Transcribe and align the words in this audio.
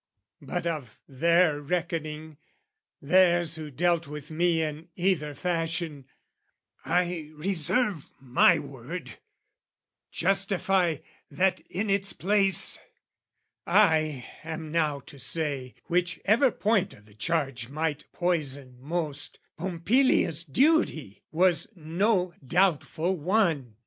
But 0.41 0.65
of 0.65 0.97
their 1.07 1.61
reckoning, 1.61 2.37
theirs 3.03 3.53
who 3.53 3.69
dealt 3.69 4.07
with 4.07 4.31
me 4.31 4.63
In 4.63 4.89
either 4.95 5.35
fashion, 5.35 6.07
I 6.83 7.29
reserve 7.35 8.07
my 8.19 8.57
word, 8.57 9.19
Justify 10.11 10.97
that 11.29 11.59
in 11.69 11.91
its 11.91 12.13
place; 12.13 12.79
I 13.67 14.25
am 14.43 14.71
now 14.71 15.01
to 15.01 15.19
say, 15.19 15.75
Whichever 15.85 16.49
point 16.49 16.95
o' 16.97 17.01
the 17.01 17.13
charge 17.13 17.69
might 17.69 18.11
poison 18.11 18.77
most, 18.79 19.39
Pompilia's 19.55 20.43
duty 20.43 21.21
was 21.31 21.67
no 21.75 22.33
doubtful 22.43 23.15
one. 23.15 23.75